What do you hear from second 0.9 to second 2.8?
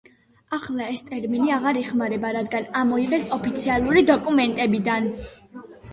ეს ტერმინი აღარ იხმარება, რადგან